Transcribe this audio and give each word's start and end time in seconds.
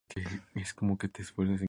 La 0.09 0.15
huelga 0.23 0.29
de 0.55 0.65
sexo 0.65 0.85
fue 0.95 0.97
clave 0.99 1.09
para 1.35 1.47
la 1.49 1.53
paz. 1.57 1.59